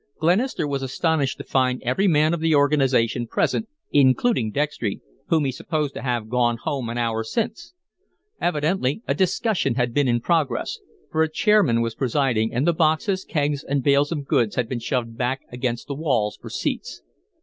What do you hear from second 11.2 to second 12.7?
a chairman was presiding, and